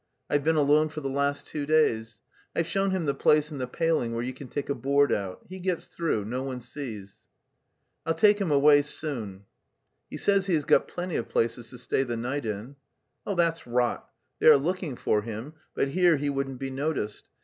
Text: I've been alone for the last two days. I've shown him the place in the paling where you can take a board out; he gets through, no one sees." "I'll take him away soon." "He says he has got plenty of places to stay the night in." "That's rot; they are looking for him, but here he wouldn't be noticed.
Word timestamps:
I've 0.31 0.43
been 0.43 0.55
alone 0.55 0.89
for 0.89 0.99
the 1.01 1.11
last 1.11 1.45
two 1.45 1.67
days. 1.67 2.21
I've 2.55 2.65
shown 2.65 2.89
him 2.89 3.05
the 3.05 3.13
place 3.13 3.51
in 3.51 3.59
the 3.59 3.67
paling 3.67 4.13
where 4.15 4.23
you 4.23 4.33
can 4.33 4.47
take 4.47 4.67
a 4.67 4.73
board 4.73 5.13
out; 5.13 5.45
he 5.47 5.59
gets 5.59 5.85
through, 5.85 6.25
no 6.25 6.41
one 6.41 6.59
sees." 6.59 7.19
"I'll 8.03 8.15
take 8.15 8.41
him 8.41 8.49
away 8.49 8.81
soon." 8.81 9.45
"He 10.09 10.17
says 10.17 10.47
he 10.47 10.55
has 10.55 10.65
got 10.65 10.87
plenty 10.87 11.17
of 11.17 11.29
places 11.29 11.69
to 11.69 11.77
stay 11.77 12.01
the 12.01 12.17
night 12.17 12.47
in." 12.47 12.77
"That's 13.27 13.67
rot; 13.67 14.09
they 14.39 14.47
are 14.47 14.57
looking 14.57 14.95
for 14.95 15.21
him, 15.21 15.53
but 15.75 15.89
here 15.89 16.17
he 16.17 16.31
wouldn't 16.31 16.57
be 16.57 16.71
noticed. 16.71 17.29